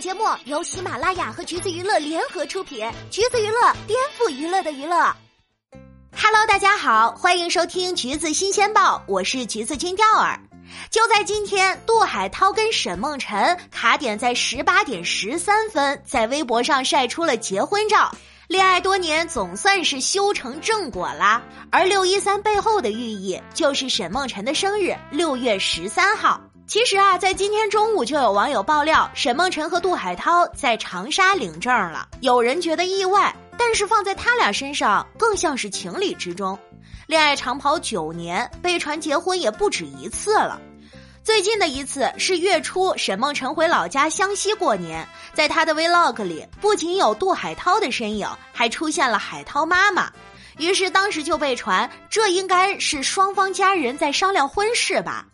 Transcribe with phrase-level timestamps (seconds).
[0.00, 4.96] 节目由喜马拉雅和橘子娱乐联合出品，橘子娱乐颠覆娱乐的娱乐。
[6.16, 10.38] Hello，大家好，欢迎收听橘子新鲜报，我是橘子君钓儿。
[10.90, 18.14] 就在今天，杜海涛跟沈梦辰卡点在十八点十三分，在微博上晒出了结婚照，
[18.46, 21.42] 恋爱多年总算是修成正果啦。
[21.72, 26.40] 而六一三背后的寓意，就是沈梦辰的生日六月十三号。
[26.68, 32.06] 其实啊，在今天中午就有网友爆料，沈梦辰和杜海涛在长沙领证了。
[32.20, 36.58] 有人觉得意外，但是放在他俩身上更像是情理之中。
[37.06, 40.60] 恋爱长跑九年，被传结婚也不止一次了。
[41.24, 50.12] 最近的一次是月初，沈梦辰回老家湘西过年，在他的 vlog 里不仅有杜海涛的身影，还出现了海涛妈妈。
[50.58, 55.24] 于是当时就被传，这应该是双方家人在商量婚事吧。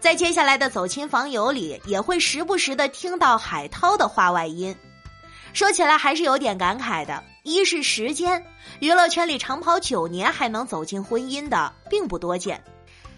[0.00, 4.74] 在接下来的走亲访友里，也会时不时的听到海涛的话外音。
[5.52, 8.44] 说起来还是有点感慨的：一是时间，
[8.78, 12.56] 娱乐圈里长跑九年还能走进婚姻的并不多见；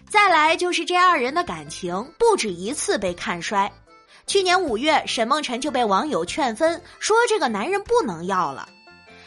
[0.08, 3.70] 再来就是这二人的感情不止一次被看衰。
[4.26, 8.68] 去年五月，沈梦辰就被网友劝分，说这个男人不能要了。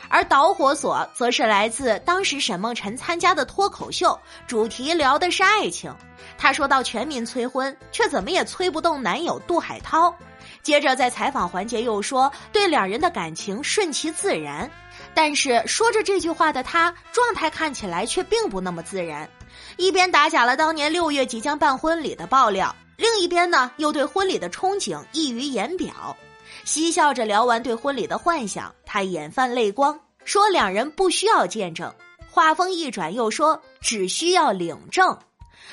[0.09, 4.17] 而导火索则是来自当时沈梦辰参加的脱口秀，
[4.47, 5.93] 主题聊的是爱情。
[6.37, 10.13] 他说到全民催婚，却怎么也催不动男友杜海涛。
[10.61, 14.69] 接着在采访环节又说对两人的感情顺其自然，
[15.13, 19.29] 但是说着这句话的他状态看起来却并不那么自然，
[19.77, 26.15] 一边打假了当年六月即将办婚礼的爆料，另一边呢又对婚礼的憧憬溢于言表。
[26.63, 31.93] 嬉笑着聊完对婚礼的幻想，他眼泛泪光，说两人不需要见证。
[32.31, 35.19] 话锋一转，又说只需要领证。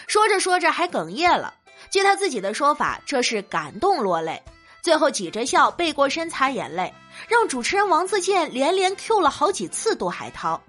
[0.09, 1.55] 说着说着还哽咽了，
[1.89, 4.43] 据他自己的说法，这是感动落泪，
[4.83, 6.93] 最后挤着笑背过身擦眼泪，
[7.29, 10.61] 让主持人王自健连连 Q 了好几次杜海涛。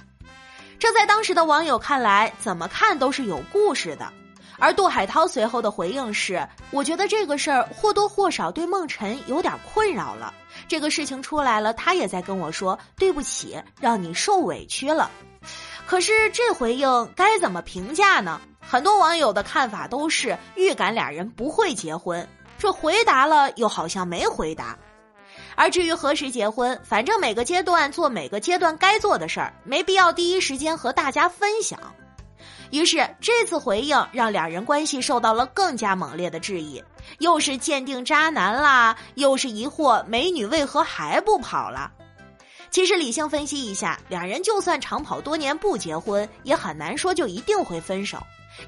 [0.78, 4.14] 这在当时的网友看来，怎么看都是有故事的。
[4.60, 10.32] 而杜海涛随后的回应是：“我觉得这个事儿或多或少对梦辰有点困扰了。
[10.68, 15.10] 这个事情出来了，他也在跟我说对不起，让你受委屈了。
[15.86, 24.78] 可是这回应该怎么评价呢？”很多网友的看法都是预感俩人不会结婚，这回答了又好像没回答。
[25.56, 31.78] 而至于何时结婚，反正每个阶段做每个阶段该做的事儿，没必要第一时间和大家分享。
[32.72, 36.82] 于是这次回应让两人关系受到了更加猛烈的质疑，
[37.20, 41.92] 又是鉴定渣男啦，又是疑惑美女为何还不跑了。
[42.70, 48.18] 其实理性分析一下，两人就算长跑多年不结婚，也很难说就一定会分手。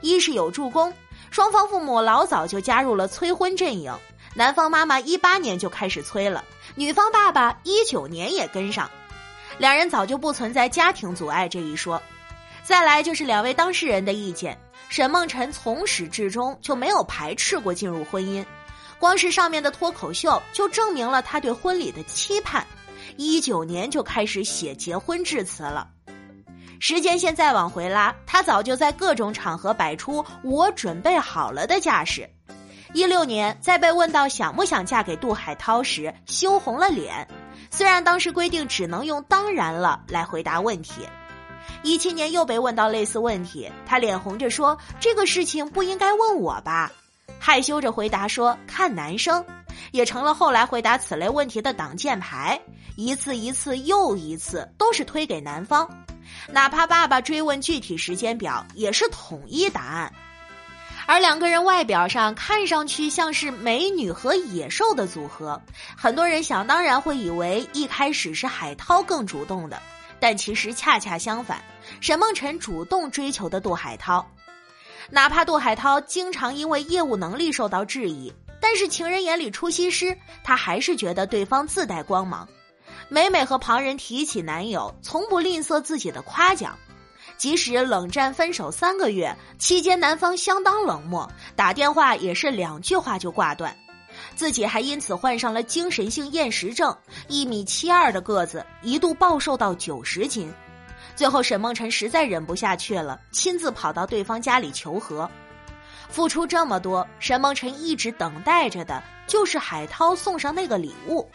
[0.02, 0.94] 一是有助攻，
[1.32, 3.92] 双方父母老早就加入了催婚阵营，
[4.36, 6.44] 男方妈妈一八年就开始催了，
[6.76, 8.90] 女方爸爸一九年也跟上，
[9.58, 12.02] 两人早就不存在家庭阻碍这一说。
[12.64, 14.60] 再来就是两位当事人的意见，
[14.90, 18.46] 沈梦辰从始至终就没有排斥过进入婚姻，
[18.98, 22.66] 光是上面的脱口秀就证明了他对婚礼的期盼，
[23.18, 25.90] 一九年就开始写结婚致辞了。
[26.80, 32.30] 时间线再往回拉，他早就在各种场合摆出“我准备好了”的架势。
[32.94, 37.28] 一六年，在被问到想不想嫁给杜海涛时，羞红了脸。
[37.72, 41.02] 虽然当时规定只能用“当然了”来回答问题。
[41.84, 46.92] 一七年又被问到类似问题，他脸红着说：“这个事情不应该问我吧？”
[47.40, 49.46] 害羞着回答说：“看男生。”
[49.92, 52.60] 也成了后来回答此类问题的挡箭牌。
[52.96, 55.88] 一次一次又一次，都是推给男方。
[56.50, 60.12] 哪怕爸爸追问具体时间表，也是统一答案。
[61.06, 65.62] 而两个人外表上看上去像是美女和野兽的组合，
[65.96, 69.80] 很多人想当然会以为一开始是海涛更主动的，
[70.26, 71.64] 但其实恰恰相反，
[72.02, 74.26] 沈梦辰主动追求的杜海涛。
[75.12, 82.50] 哪怕杜海涛经常因为业务能力受到质疑，但是情人眼里出西施，他还是觉得对方自带光芒。
[83.08, 86.76] 每每和旁人提起男友，从不吝啬自己的夸奖。
[87.38, 93.78] 即使冷战分手三个月期间，男方相当冷漠，打电话也是两句话就挂断。
[94.34, 100.52] 自己还因此患上了精神性厌食症，一米七二的个子一度暴瘦到九十斤。
[101.16, 105.30] 最后，沈梦辰实在忍不下去了，亲自跑到对方家里求和。
[106.10, 111.30] 付出这么多，沈梦辰一直等待着的就是海涛送上那个礼物。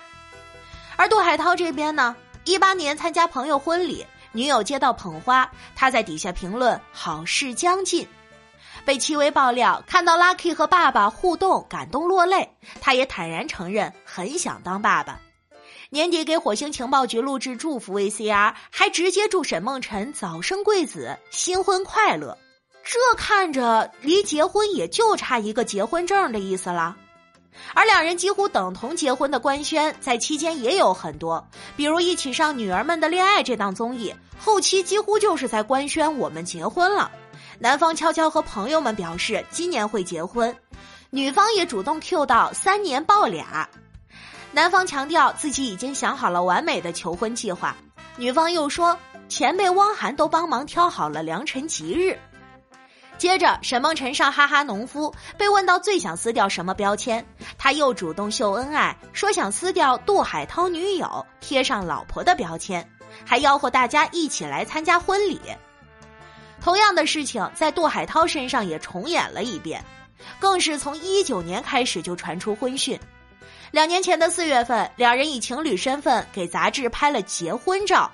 [0.97, 2.15] 而杜海涛这边呢，
[2.45, 8.07] 一八年参加朋友婚礼，女友接到捧花，他在底下评论好事将近。
[8.85, 12.49] 被戚薇爆料看到 Lucky 和爸爸互动感动落泪，
[12.81, 15.21] 他也坦然承认很想当爸爸。
[15.91, 22.39] 年底给火星情报局录制祝福 VCR，还直接祝沈梦辰早生贵子，新婚快乐。
[22.83, 26.97] 这看着离结婚也就差一个结婚证的意思了。
[27.75, 31.45] 而两人几乎等同结婚的官宣，在期间也有很多，
[31.77, 37.11] 比如一起上《女儿们的恋爱》这档综艺，后期几乎就是在官宣我们结婚了。
[37.63, 40.57] 男方悄悄和朋友们表示今年会结婚，
[41.11, 43.69] 女方也主动 Q 到三年抱俩。
[44.51, 47.77] 男方强调自己已经想好了完美的求婚计划，
[48.17, 48.99] 女方又说
[49.29, 52.19] 前辈汪涵都帮忙挑好了良辰吉日。
[53.19, 57.23] 接着，沈梦辰上哈哈农夫，被问到最想撕掉什么标签，
[57.59, 62.91] 他又主动秀恩爱，说想撕掉杜海涛女友，贴上老婆的标签，
[63.27, 65.39] 还吆喝大家一起来参加婚礼。
[66.61, 69.83] 同样的事情在杜海涛身上也重演了一遍，
[70.39, 72.99] 更是从一九年开始就传出婚讯。
[73.71, 78.11] 两年前的四月份，两人以情侣身份给杂志拍了结婚照。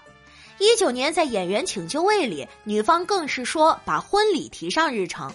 [0.58, 5.32] 一九年在《演员请就位》里，女方更是说把婚礼提上日程。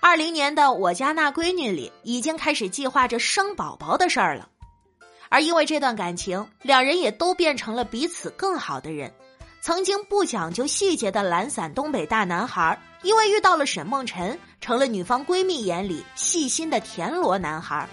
[0.00, 4.48] 二零年的《我家那闺女》里，已经开始计划着生宝宝的事儿了。
[5.28, 9.12] 而因为这段感情，两人也都变成了彼此更好的人。
[9.62, 17.86] 曾经不讲究细节的懒散东北大男孩，因为遇到了沈梦辰，成了女方闺蜜眼里细心的田螺男孩。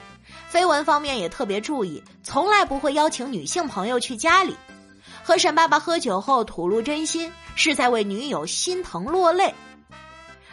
[0.50, 4.56] 绯闻方面也特别注意，从来不会邀请女性朋友去家里。
[5.22, 9.54] 和沈爸爸喝酒后吐露真心，是在为女友心疼落泪。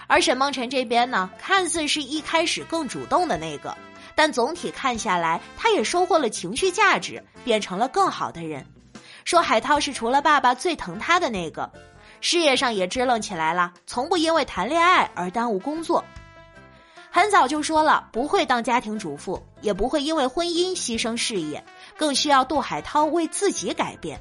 [0.09, 3.77] 而沈梦辰这边呢，看似是一开始更主动的那个，
[4.17, 8.67] 但总体看下来，他也收获了情绪价值，变成了更好的人。
[9.25, 11.71] 说海涛是除了爸爸最疼他的那个，
[12.21, 16.05] 事业上也支棱起来了，从不因为谈恋爱而耽误工作。
[17.11, 21.65] 很早就说了不会当家庭主妇，也不会因为婚姻牺牲事业，
[21.97, 24.21] 更需要杜海涛为自己改变。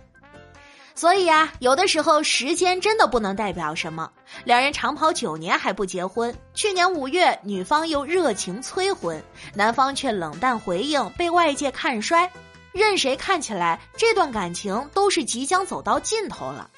[0.95, 4.09] 所以啊，有的时候时间真的不能代表什么。
[4.43, 9.19] 两人长跑九年还不结婚，去年五月女方又热情催婚，
[9.55, 12.29] 男方却冷淡回应，被外界看衰。
[12.73, 16.69] 任谁看起来这段感情都是即将走到尽头了，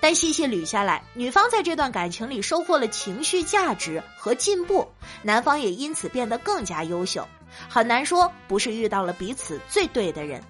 [0.00, 4.86] 但细细捋下来，女方在这段感情里收获了情绪价值和进步，
[5.22, 7.26] 男方也因此变得更加优秀。
[7.68, 10.44] 很难说不是遇到了彼此最对的人。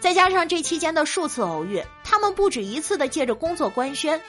[0.00, 4.20] 再加上这期间的数次偶遇，他们不止一次的借着工作官宣，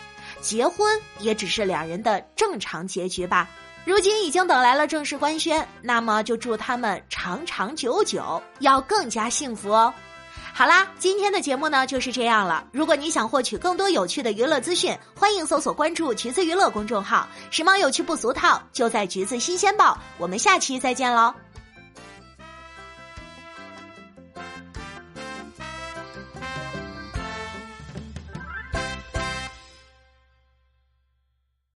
[0.41, 3.49] 结婚也只是两人的正常结局吧。
[3.85, 9.93] 如今已经等来了正式官宣，那么就祝他们长长久久，要更加幸福哦。
[10.53, 12.65] 好啦，今天的节目呢就是这样了。
[12.71, 19.97] 如果你想获取更多有趣的娱乐资讯，欢迎搜索关注“橘子娱乐”公众号，时髦有趣不俗套，就在“橘子新鲜报”。
[20.17, 21.31] 我们下期再见喽。